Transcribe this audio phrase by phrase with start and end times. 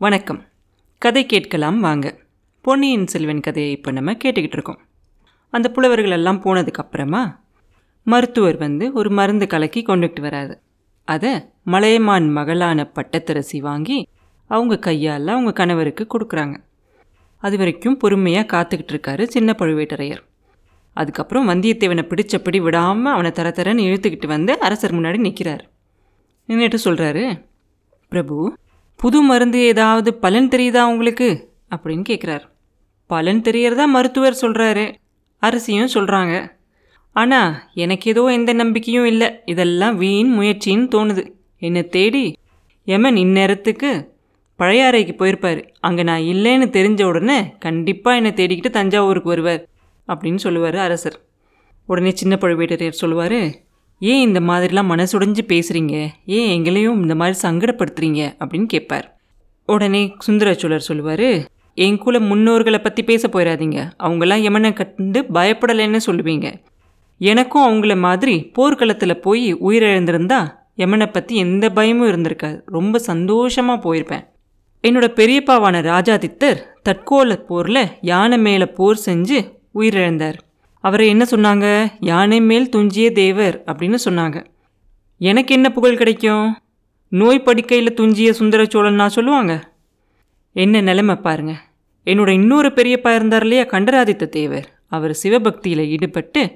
[0.00, 0.38] வணக்கம்.
[0.98, 2.18] கதை கேட்கலாம் வாங்க.
[2.64, 4.78] பொன்னியின் செல்வன் கதையை இப்போ நம்ம கேட்டுக்கிட்டு இருக்கோம்.
[5.52, 7.22] அந்த புலவர்கள் எல்லாம் போனதுக்கப்புறமா
[8.02, 10.54] மருத்துவர் வந்து ஒரு மருந்து கலக்கி கொண்டுகிட்டு வராது
[11.04, 11.32] அதை
[11.62, 14.08] மலையமான் மகளான பட்டத்தரசி வாங்கி
[14.46, 16.56] அவங்க கையால் அவங்க கணவருக்கு கொடுக்குறாங்க.
[17.42, 20.22] அது வரைக்கும் பொறுமையாக காத்துக்கிட்டு இருக்காரு சின்ன பழுவேட்டரையர்.
[20.92, 25.66] அதுக்கப்புறம் வந்தியத்தேவனை பிடிச்சபடி விடாமல் அவனை தர தரன்னு இழுத்துக்கிட்டு வந்து அரசர் முன்னாடி நிற்கிறார்
[26.48, 27.26] நின்றுட்டு சொல்கிறாரு
[28.08, 28.56] பிரபு
[29.00, 31.28] புது மருந்து ஏதாவது பலன் தெரியுதா உங்களுக்கு?
[31.74, 32.46] அப்படின்னு கேட்குறாரு
[33.06, 34.84] பலன் தெரியறதா மருத்துவர் சொல்கிறாரு
[35.42, 36.50] அரசியும் சொல்கிறாங்க
[37.12, 39.28] ஆனால் எனக்கு ஏதோ எந்த நம்பிக்கையும் இல்லை.
[39.44, 41.22] இதெல்லாம் வீண் முயற்சின்னு தோணுது.
[41.58, 42.24] என்னை தேடி
[42.84, 43.90] யமன் இந்நேரத்துக்கு
[44.58, 45.60] பழையாறைக்கு போயிருப்பார்.
[45.80, 49.62] அங்கே நான் இல்லைன்னு தெரிஞ்ச உடனே கண்டிப்பாக என்னை தேடிக்கிட்டு தஞ்சாவூருக்கு வருவார்
[50.08, 51.18] அப்படின்னு சொல்லுவார் அரசர்.
[51.88, 53.40] உடனே சின்ன பழுவேட்டரையர் சொல்லுவார்
[53.98, 58.22] ஏன் இந்த மாதிரிலாம் மனசுடைஞ்சு பேசுகிறீங்க ஏன் எங்களையும் இந்த மாதிரி சங்கடப்படுத்துறீங்க?
[58.44, 59.18] அப்படின்னு கேட்பார்.
[59.66, 61.28] உடனே சுந்தரச்சோழர் சொல்லுவார்
[61.74, 66.46] என் குல முன்னோர்களை பற்றி பேச போயிடாதீங்க அவங்களாம் எமனை கண்டு பயப்படலைன்னு சொல்லுவீங்க.
[67.18, 70.40] எனக்கும் அவங்கள மாதிரி போர்க்களத்தில் போய் உயிரிழந்திருந்தா
[70.76, 72.60] எமனை பற்றி எந்த பயமும் இருந்திருக்காது.
[72.64, 74.24] ரொம்ப சந்தோஷமாக போயிருப்பேன்.
[74.86, 79.38] என்னோட பெரியப்பாவான ராஜாதித்தர் தற்கோல போரில் யானை மேலே போர் செஞ்சு
[79.74, 80.38] உயிரிழந்தார்.
[80.80, 81.92] அவரை என்ன சொன்னாங்க?
[82.00, 84.44] யானை மேல் துஞ்சிய தேவர் அப்படின்னு சொன்னாங்க.
[85.18, 86.56] எனக்கு என்ன புகழ் கிடைக்கும்?
[87.08, 89.72] நோய் படுக்கையில் துஞ்சிய சுந்தர சோழன் சொல்லுவாங்க?
[90.52, 91.60] என்ன நிலைமை பாருங்க.
[92.06, 94.80] என்னோட இன்னொரு பெரியப்பா இருந்தார் இல்லையா கண்டராதித்த தேவர்.
[94.86, 96.52] அவர் சிவபக்தியில் ஈடுபட்டு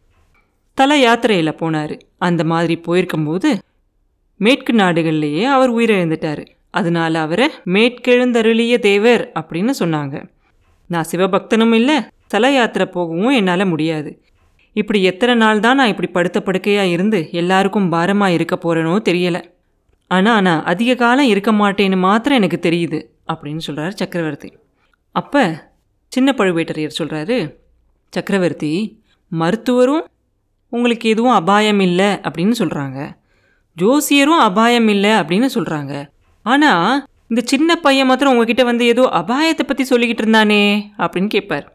[0.75, 2.01] தல யாத்திரையில் போனார்.
[2.19, 3.59] அந்த மாதிரி போயிருக்கும்போது
[4.37, 6.47] மேற்கு நாடுகள்லேயே அவர் உயிரிழந்துட்டார்.
[6.71, 10.31] அதனால அவரை மேற்கெழுந்தருளிய தேவர் அப்படின்னு சொன்னாங்க.
[10.87, 11.97] நான் சிவபக்தனும் இல்லை
[12.33, 14.11] ஸ்தல யாத்திரை போகவும் என்னால் முடியாது.
[14.77, 19.43] இப்படி எத்தனை நாள் தான் நான் இப்படி படுத்த படுக்கையாக இருந்து எல்லாருக்கும் பாரமாக இருக்க போகிறேனோ தெரியலை.
[20.11, 22.99] ஆனால் நான் அதிக காலம் இருக்க மாட்டேன்னு மாத்திரம் எனக்கு தெரியுது
[23.33, 24.51] அப்படின்னு சொல்கிறார் சக்கரவர்த்தி.
[25.15, 25.43] அப்போ
[26.13, 27.37] சின்ன பழுவேட்டரையர் சொல்கிறாரு
[28.13, 28.73] சக்கரவர்த்தி
[29.33, 30.05] மருத்துவரும்
[30.73, 32.99] உங்களுக்கு எதுவும் அபாயம் இல்லை அப்படின்னு சொல்கிறாங்க
[33.77, 35.93] ஜோசியரும் அபாயம் இல்லை அப்படின்னு சொல்கிறாங்க
[36.47, 37.01] ஆனால்
[37.31, 40.63] இந்த சின்ன பையன் மாத்திரம் உங்ககிட்ட வந்து ஏதோ அபாயத்தை பற்றி சொல்லிக்கிட்டு இருந்தானே
[40.99, 41.67] அப்படின்னு கேட்பார்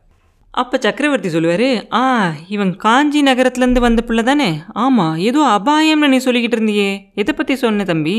[0.57, 2.03] அப்போ சக்கரவர்த்தி சொல்லுவார் ஆ
[2.47, 4.47] இவன் காஞ்சி நகரத்துலேருந்து வந்த பிள்ளை தானே?
[4.83, 6.89] ஆமாம் ஏதோ அபாயம்னு நீ சொல்லிக்கிட்டு இருந்தியே.
[7.13, 8.15] எதை பற்றி சொன்ன தம்பி?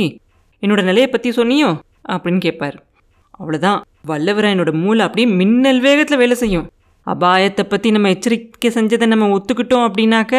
[0.62, 1.70] என்னோட நிலையை பற்றி சொன்னியோ?
[2.08, 2.76] அப்படின்னு கேட்பார்
[3.38, 6.66] அவ்வளோதான் வல்லவராயனோட மூளை அப்படியே மின்னல் வேகத்தில் வேலை செய்யும்.
[7.06, 10.34] அபாயத்தை பற்றி நம்ம எச்சரிக்கை செஞ்சதை நம்ம ஒத்துக்கிட்டோம் அப்படின்னாக்க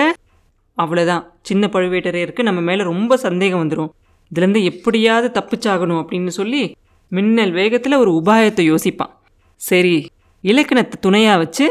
[0.78, 3.92] அவ்வளோதான் சின்ன பழுவேட்டரையருக்கு நம்ம மேலே ரொம்ப சந்தேகம் வந்துடும்
[4.32, 6.62] இதுலேருந்து எப்படியாவது தப்பிச்சாகணும் அப்படின்னு சொல்லி
[7.12, 9.14] மின்னல் வேகத்தில் ஒரு உபாயத்தை யோசிப்பான்.
[9.62, 9.96] சரி
[10.42, 11.66] இலக்கணத்தை துணையாக வச்சு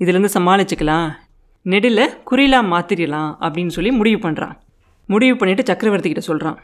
[0.00, 1.10] இதுலேருந்து சமாளிச்சுக்கலாம்.
[1.62, 4.56] நெடில் குறிலாக மாற்றிடலாம் அப்படின்னு சொல்லி முடிவு பண்ணுறான்
[5.06, 6.58] முடிவு பண்ணிவிட்டு சக்கரவர்த்தி கிட்ட சொல்கிறான்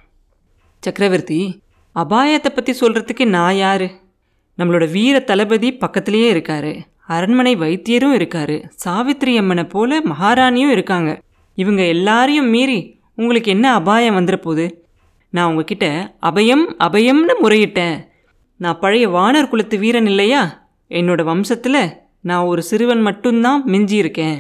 [0.83, 1.63] சக்கரவர்த்தி
[1.97, 3.87] அபாயத்தை பற்றி சொல்கிறதுக்கு நான் யார்?
[4.59, 6.73] நம்மளோட வீர தளபதி பக்கத்துலேயே இருக்காரு.
[7.07, 8.65] அரண்மனை வைத்தியரும் இருக்காரு.
[8.85, 11.21] சாவித்திரி அம்மனை போல மகாராணியும் இருக்காங்க.
[11.55, 14.67] இவங்க எல்லாரையும் மீறி உங்களுக்கு என்ன அபாயம் வந்துடப்போகுது
[15.31, 17.97] நான் உங்ககிட்ட அபயம் அபயம்னு முறையிட்டேன்.
[18.57, 20.66] நான் பழைய வானர் குலத்து வீரன் இல்லையா?
[20.91, 21.81] என்னோட வம்சத்தில்
[22.21, 24.37] நான் ஒரு சிறுவன் மட்டும்தான் மிஞ்சியிருக்கேன்.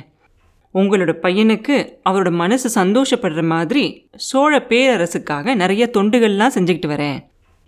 [0.74, 1.76] உங்களோட பையனுக்கு
[2.10, 7.18] அவரோட மனசு சந்தோஷப்படுற மாதிரி சோழ பேரரசுக்காக நிறைய தொண்டுகள்லாம் செஞ்சுக்கிட்டு வரேன்.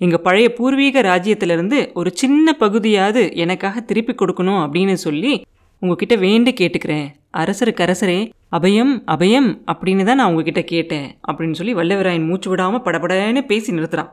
[0.00, 5.44] எங்கள் பழைய பூர்வீக ராஜ்யத்திலிருந்து ஒரு சின்ன பகுதியாவது எனக்காக திருப்பி கொடுக்கணும் அப்படின்னு சொல்லி
[5.78, 7.08] உங்ககிட்ட வேண்டி கேட்டுக்கிறேன்.
[7.36, 13.42] அரசருக்கு அரசரே அபயம் அபயம் அப்படின்னு தான் நான் உங்ககிட்ட கேட்டேன் அப்படின்னு சொல்லி வல்லவராயன் மூச்சு விடாமல் படபடன்னு
[13.46, 14.10] பேசி நிறுத்துறான்.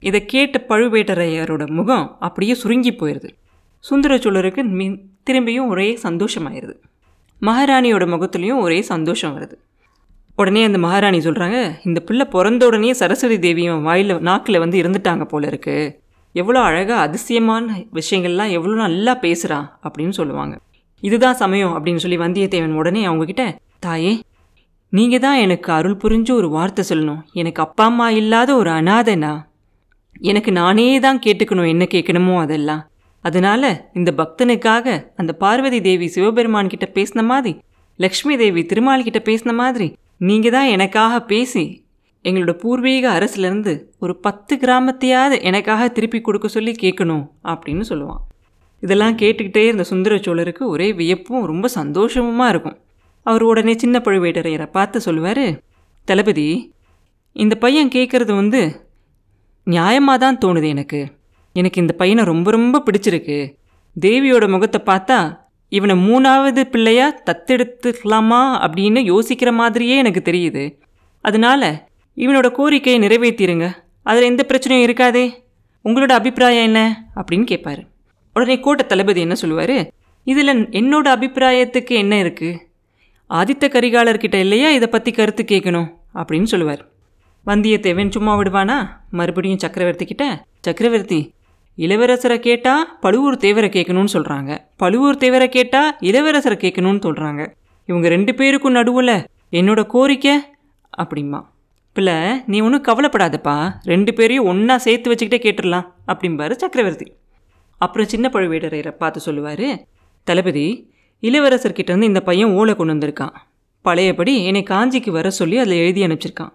[0.00, 3.30] இதை கேட்ட பழுவேட்டரையரோட முகம் அப்படியே சுருங்கி போயிடுது
[3.84, 4.96] சுந்தர சோழருக்கு மீன்
[5.28, 6.74] திரும்பியும் ஒரே சந்தோஷமாயிருது.
[7.42, 9.56] மகாராணியோட முகத்துலேயும் ஒரே சந்தோஷம் வருது.
[10.38, 15.46] உடனே அந்த மகாராணி சொல்கிறாங்க இந்த பிள்ளை பிறந்த உடனே சரஸ்வதி தேவியும் வாயில் நாக்கில் வந்து இருந்துட்டாங்க போல
[15.46, 15.76] இருக்கு.
[16.34, 20.56] எவ்வளோ அழகாக அதிசயமான விஷயங்கள்லாம் எவ்வளோ நல்லா பேசுகிறான் அப்படின்னு சொல்லுவாங்க.
[21.02, 23.46] இதுதான் சமயம் அப்படின்னு சொல்லி வந்தியத்தேவன் உடனே அவங்கக்கிட்ட
[23.86, 24.12] தாயே
[24.92, 27.22] நீங்கள் தான் எனக்கு அருள் புரிஞ்சு ஒரு வார்த்தை சொல்லணும்.
[27.40, 29.32] எனக்கு அப்பா அம்மா இல்லாத ஒரு அனாதனா
[30.30, 32.82] எனக்கு நானே தான் கேட்டுக்கணும் என்ன கேட்கணுமோ அதெல்லாம்.
[33.28, 33.62] அதனால
[33.92, 37.52] இந்த பக்தனுக்காக அந்த பார்வதி தேவி சிவபெருமான் கிட்ட பேசின மாதிரி
[37.98, 39.88] லக்ஷ்மி தேவி திருமால் கிட்ட பேசின மாதிரி
[40.28, 41.64] நீங்கள் தான் எனக்காக பேசி
[42.24, 48.22] எங்களோட பூர்வீக அரசுலேருந்து ஒரு பத்து கிராமத்தையாவது எனக்காக திருப்பி கொடுக்க சொல்லி கேட்கணும் அப்படின்னு சொல்லுவான்.
[48.82, 52.76] இதெல்லாம் கேட்டுக்கிட்டே இருந்த சுந்தர சோழருக்கு ஒரே வியப்பும் ரொம்ப சந்தோஷமுமா இருக்கும்.
[53.26, 55.46] அவர் உடனே சின்ன பழுவேட்டரையரை பார்த்து சொல்லுவார்
[56.08, 56.48] தளபதி
[57.36, 58.60] இந்த பையன் கேட்குறது வந்து
[59.66, 61.00] நியாயமாக தான் தோணுது எனக்கு.
[61.56, 63.38] எனக்கு இந்த பையனை ரொம்ப ரொம்ப பிடிச்சிருக்கு.
[64.00, 65.18] தேவியோட முகத்தை பார்த்தா
[65.68, 70.64] இவனை மூணாவது பிள்ளையா தத்தெடுத்துக்கலாமா அப்படின்னு யோசிக்கிற மாதிரியே எனக்கு தெரியுது.
[71.20, 73.66] அதனால இவனோட கோரிக்கையை நிறைவேற்றிருங்க.
[74.02, 75.24] அதில் எந்த பிரச்சனையும் இருக்காதே.
[75.84, 76.80] உங்களோட அபிப்பிராயம் என்ன?
[77.16, 77.82] அப்படின்னு கேட்பாரு
[78.34, 79.76] உடனே கோட்டை தளபதி என்ன சொல்லுவார்?
[80.26, 82.58] இதில் என்னோட அபிப்பிராயத்துக்கு என்ன இருக்குது
[83.30, 86.82] ஆதித்த கரிகாலர்கிட்ட இல்லையா இதை பற்றி கருத்து கேட்கணும் அப்படின்னு சொல்லுவார்.
[87.46, 88.76] வந்தியத்தேவன் சும்மா விடுவானா?
[89.10, 91.20] மறுபடியும் சக்கரவர்த்தி கிட்ட சக்கரவர்த்தி
[91.78, 97.42] இளவரசரை கேட்டால் பழுவூர் தேவரை கேட்கணும்னு சொல்கிறாங்க பழுவூர் தேவரை கேட்டால் இளவரசரை கேட்கணும்னு சொல்கிறாங்க
[97.86, 100.36] இவங்க ரெண்டு பேருக்கும் நடுவில் என்னோட கோரிக்கை
[101.02, 101.40] அப்படிம்பா.
[101.92, 102.14] பிள்ளை
[102.46, 103.56] நீ ஒன்றும் கவலைப்படாதப்பா.
[103.84, 107.06] ரெண்டு பேரையும் ஒன்றா சேர்த்து வச்சுக்கிட்டே கேட்டுடலாம் அப்படிம்பாரு சக்கரவர்த்தி.
[107.78, 109.68] அப்புறம் சின்ன பழுவேடரையரை பார்த்து சொல்லுவார்
[110.24, 110.66] தளபதி
[111.22, 113.34] இளவரசர்கிட்ட இருந்து இந்த பையன் ஓலை கொண்டு வந்திருக்கான்.
[113.82, 116.54] பழையபடி என்னை காஞ்சிக்கு வர சொல்லி அதில் எழுதி அனுப்பிச்சிருக்கான்.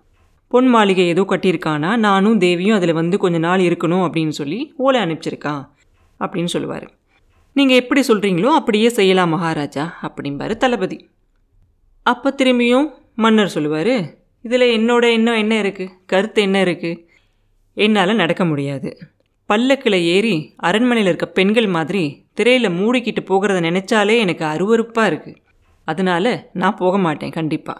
[0.51, 1.89] பொன் மாளிகை ஏதோ கட்டியிருக்கானா?
[2.05, 5.61] நானும் தேவியும் அதில் வந்து கொஞ்ச நாள் இருக்கணும் அப்படின்னு சொல்லி ஓலை அனுப்பிச்சிருக்கான்
[6.19, 6.87] அப்படின்னு சொல்லுவார்.
[7.55, 10.97] நீங்கள் எப்படி சொல்கிறீங்களோ அப்படியே செய்யலாம் மகாராஜா அப்படிம்பாரு தளபதி.
[12.05, 13.95] அப்போ திரும்பியும் மன்னர் சொல்லுவார்
[14.45, 16.99] இதில் என்னோட எண்ணம் என்ன இருக்குது கருத்து என்ன இருக்குது
[17.77, 18.89] என்னால் நடக்க முடியாது.
[19.49, 20.35] பல்லக்கில் ஏறி
[20.67, 22.03] அரண்மனையில் இருக்க பெண்கள் மாதிரி
[22.37, 25.39] திரையில் மூடிக்கிட்டு போகிறத நினச்சாலே எனக்கு அருவருப்பாக இருக்குது
[25.87, 26.31] அதனால்
[26.61, 27.79] நான் போக மாட்டேன் கண்டிப்பாக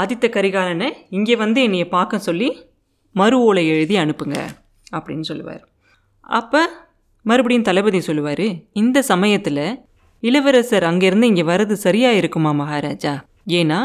[0.00, 2.48] ஆதித்த கரிகாலனை இங்கே வந்து என்னையை பார்க்க சொல்லி
[3.14, 4.38] மறு ஓலை எழுதி அனுப்புங்க
[4.96, 5.62] அப்படின்னு சொல்லுவார்.
[6.38, 6.62] அப்போ
[7.26, 8.46] மறுபடியும் தளபதி சொல்லுவார்
[8.82, 9.66] இந்த சமயத்தில்
[10.22, 13.12] இளவரசர் அங்கேருந்து இங்கே வர்றது சரியாக இருக்குமா மகாராஜா?
[13.60, 13.78] ஏன்னா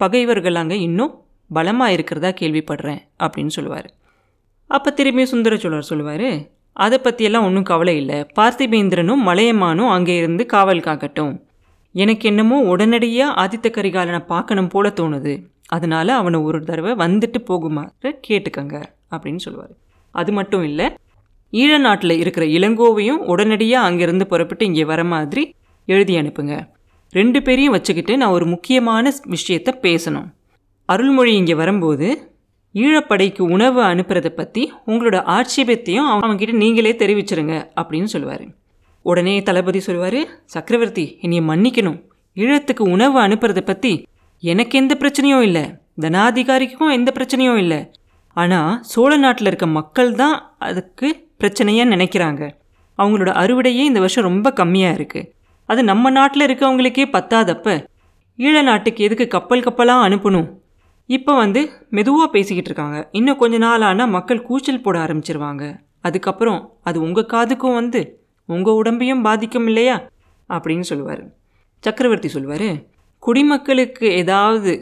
[0.00, 1.12] பகைவர்கள் அங்கே இன்னும்
[1.50, 3.88] பலமாக இருக்கிறதா கேள்விப்படுறேன் அப்படின்னு சொல்லுவார்.
[4.70, 6.30] அப்போ திரும்பி சுந்தர சோழர் சொல்லுவார்
[6.76, 8.18] அதை பற்றியெல்லாம் ஒன்றும் கவலை இல்லை.
[8.38, 11.32] பார்த்திபேந்திரனும் மலையமானும் அங்கே இருந்து காவல் காக்கட்டும்.
[12.02, 15.34] எனக்கு என்னமோ உடனடியாக ஆதித்த கரிகாலனை பார்க்கணும் போல தோணுது.
[15.66, 18.76] அதனால அவனை ஒரு தடவை வந்துட்டு போகுமாறு கேட்டுக்கங்க
[19.14, 19.74] அப்படின்னு சொல்லுவார்.
[20.14, 20.86] அது மட்டும் இல்லை
[21.52, 25.42] ஈழ நாட்டில் இருக்கிற இளங்கோவையும் உடனடியாக அங்கேருந்து புறப்பட்டு இங்கே வர மாதிரி
[25.88, 26.54] எழுதி அனுப்புங்க.
[27.12, 30.28] ரெண்டு பேரையும் வச்சுக்கிட்டு நான் ஒரு முக்கியமான விஷயத்த பேசணும்.
[30.88, 32.08] அருள்மொழி இங்கே வரும்போது
[32.74, 38.44] ஈழப்படைக்கு உணவு அனுப்புறதை பற்றி உங்களோட ஆட்சேபத்தையும் அவங்ககிட்ட நீங்களே தெரிவிச்சிருங்க அப்படின்னு சொல்லுவார்.
[39.10, 40.20] உடனே தளபதி சொல்லுவார்
[40.54, 41.98] சக்கரவர்த்தி என்னையை மன்னிக்கணும்.
[42.36, 43.92] ஈழத்துக்கு உணவு அனுப்புறதை பற்றி
[44.42, 45.64] எனக்கு எந்த பிரச்சனையும் இல்லை.
[46.04, 47.80] தனாதிகாரிக்கும் எந்த பிரச்சனையும் இல்லை.
[48.36, 51.08] ஆனால் சோழ நாட்டில் இருக்க மக்கள் தான் அதுக்கு
[51.42, 52.42] பிரச்சனையாக நினைக்கிறாங்க.
[52.98, 55.28] அவங்களோட அறுவடையே இந்த வருஷம் ரொம்ப கம்மியாக இருக்குது
[55.68, 57.74] அது நம்ம நாட்டில் இருக்கவங்களுக்கே பத்தாதப்ப
[58.38, 60.48] ஈழ நாட்டுக்கு எதுக்கு கப்பல் கப்பலாக அனுப்பணும்?
[61.08, 61.60] இப்போ வந்து
[61.96, 62.98] மெதுவாக பேசிக்கிட்டு இருக்காங்க.
[63.18, 65.64] இன்னும் கொஞ்ச நாள் ஆனால் மக்கள் கூச்சல் போட ஆரம்பிச்சிருவாங்க.
[66.06, 68.00] அதுக்கப்புறம் அது உங்கள் காதுக்கும் வந்து
[68.48, 69.96] உங்கள் உடம்பையும் பாதிக்கும் இல்லையா?
[70.50, 71.24] அப்படின்னு சொல்லுவார்.
[71.84, 72.68] சக்கரவர்த்தி சொல்லுவார்
[73.22, 74.72] குடிமக்களுக்கு ஏதாவது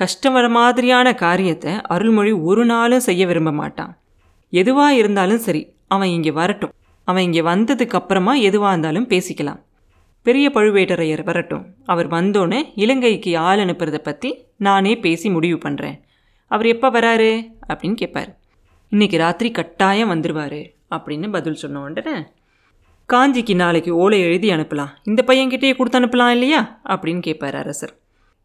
[0.00, 3.92] கஷ்டம் வர மாதிரியான காரியத்தை அருள்மொழி ஒரு நாளும் செய்ய விரும்ப மாட்டான்.
[4.52, 6.72] எதுவாக இருந்தாலும் சரி அவன் இங்கே வரட்டும்.
[7.08, 9.60] அவன் இங்கே வந்ததுக்கு அப்புறமா எதுவாக இருந்தாலும் பேசிக்கலாம்.
[10.26, 11.64] பெரிய பழுவேட்டரையர் வரட்டும்.
[11.84, 15.98] அவர் வந்தோன்னே இலங்கைக்கு ஆள் அனுப்புறதை பற்றி நானே பேசி முடிவு பண்ணுறேன்
[16.50, 17.30] அவர் எப்போ வராரு?
[17.68, 18.30] அப்படின்னு கேட்பார்
[18.92, 20.60] இன்னைக்கு ராத்திரி கட்டாயம் வந்துடுவார்
[20.94, 22.16] அப்படின்னு பதில் சொன்ன உடனே
[23.12, 24.92] காஞ்சிக்கு நாளைக்கு ஓலை எழுதி அனுப்பலாம்.
[25.04, 26.80] இந்த பையன்கிட்டயே கொடுத்து அனுப்பலாம் இல்லையா?
[26.88, 27.94] அப்படின்னு கேட்பார் அரசர்.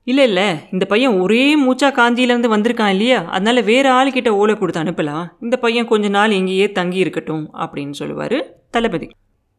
[0.04, 3.26] இல்லை இல்லை இந்த பையன் ஒரே மூச்சா காஞ்சியிலேருந்து வந்திருக்கான் இல்லையா?
[3.26, 5.26] அதனால் வேறு ஆளுக்கிட்ட ஓலை கொடுத்து அனுப்பலாம்.
[5.42, 8.38] இந்த பையன் கொஞ்ச நாள் இங்கேயே தங்கி இருக்கட்டும் அப்படின்னு சொல்லுவார்
[8.72, 9.10] தளபதி.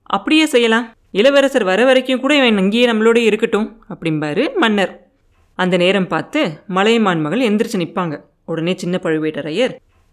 [0.03, 0.87] அப்படியே செய்யலாம்.
[1.11, 5.07] இளவரசர் வர வரைக்கும் கூட இவன் இங்கேயே நம்மளோட இருக்கட்டும் அப்படிம்பாரு மன்னர்.
[5.55, 9.73] அந்த நேரம் பார்த்து மலையமான் மகள் எந்திரிச்சு நிற்பாங்க உடனே சின்ன பழுவேட்டரையர்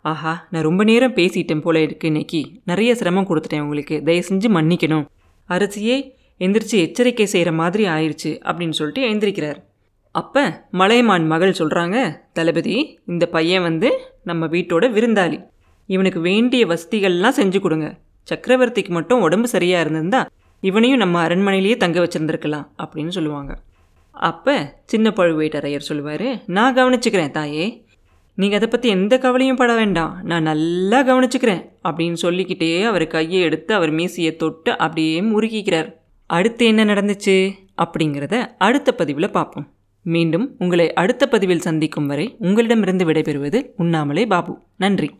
[0.09, 2.51] ஆஹா நான் ரொம்ப நேரம் பேசிட்டேன் போல இருக்கு இன்னைக்கு.
[2.65, 4.03] நிறைய சிரமம் கொடுத்துட்டேன் உங்களுக்கு.
[4.03, 5.05] தயவு செஞ்சு மன்னிக்கணும்.
[5.49, 9.55] அரசியே எந்திரிச்சு எச்சரிக்கை செய்கிற மாதிரி ஆயிடுச்சு அப்படின்னு சொல்லிட்டு எழுந்திரிக்கிறார்.
[10.11, 15.45] அப்போ மலையமான் மகள் சொல்கிறாங்க தளபதி இந்த பையன் வந்து நம்ம வீட்டோட விருந்தாளி.
[15.85, 17.97] இவனுக்கு வேண்டிய வசதிகள்லாம் செஞ்சு கொடுங்க.
[18.29, 23.59] சக்கரவர்த்திக்கு மட்டும் உடம்பு சரியாக இருந்திருந்தா இவனையும் நம்ம அரண்மனையிலேயே தங்க வச்சுருந்துருக்கலாம் அப்படின்னு சொல்லுவாங்க.
[24.11, 27.84] அப்போ சின்ன பழுவேட்டரையர் சொல்லுவார் நான் கவனிச்சுக்கிறேன் தாயே
[28.35, 30.19] நீங்கள் அதை பற்றி எந்த கவலையும் பட வேண்டாம்.
[30.23, 35.93] நான் நல்லா கவனிச்சுக்கிறேன் அப்படின்னு சொல்லிக்கிட்டே அவர் கையை எடுத்து அவர் மீசியை தொட்டு அப்படியே முறுக்கிக்கிறார்.
[36.25, 37.51] அடுத்து என்ன நடந்துச்சு?
[37.77, 39.67] அப்படிங்கிறத அடுத்த பதிவில் பார்ப்போம்.
[40.01, 44.59] மீண்டும் உங்களை அடுத்த பதிவில் சந்திக்கும் வரை உங்களிடமிருந்து விடைபெறுவது உண்ணாமலே பாபு.
[44.77, 45.11] நன்றி.